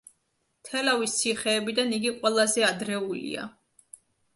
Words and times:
თელავის 0.69 1.19
ციხეებიდან 1.19 1.95
იგი 2.01 2.17
ყველაზე 2.19 2.67
ადრეულია. 2.75 3.51